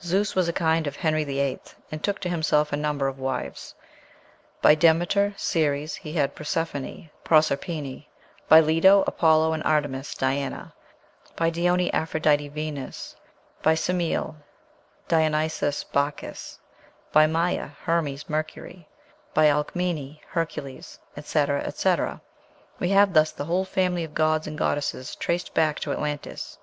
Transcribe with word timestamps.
Zeus 0.00 0.34
was 0.34 0.48
a 0.48 0.54
kind 0.54 0.86
of 0.86 0.96
Henry 0.96 1.22
VIII., 1.22 1.60
and 1.92 2.02
took 2.02 2.18
to 2.20 2.30
himself 2.30 2.72
a 2.72 2.78
number 2.78 3.08
of 3.08 3.18
wives. 3.18 3.74
By 4.62 4.74
Demeter 4.74 5.34
(Ceres) 5.36 5.96
he 5.96 6.14
had 6.14 6.34
Persephone 6.34 7.10
(Proserpine); 7.24 8.06
by 8.48 8.60
Leto, 8.60 9.04
Apollo 9.06 9.52
and 9.52 9.62
Artemis 9.64 10.14
(Diana); 10.14 10.72
by 11.36 11.50
Dione, 11.50 11.90
Aphrodite 11.92 12.48
(Venus); 12.48 13.16
by 13.62 13.74
Semele, 13.74 14.36
Dionysos 15.08 15.84
(Bacchus); 15.84 16.58
by 17.12 17.26
Maia, 17.26 17.68
Hermes 17.84 18.30
(Mercury); 18.30 18.88
by 19.34 19.48
Alkmene, 19.50 20.20
Hercules, 20.30 20.98
etc., 21.18 21.60
etc. 21.64 22.22
We 22.78 22.88
have 22.92 23.12
thus 23.12 23.30
the 23.30 23.44
whole 23.44 23.66
family 23.66 24.04
of 24.04 24.14
gods 24.14 24.46
and 24.46 24.56
goddesses 24.56 25.14
traced 25.14 25.52
back 25.52 25.78
to 25.80 25.92
Atlantis. 25.92 26.56